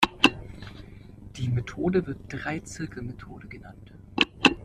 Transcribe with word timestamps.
Die 1.37 1.47
Methode 1.47 2.07
wird 2.07 2.21
Drei-Zirkelmethode 2.27 3.47
genannt. 3.47 3.93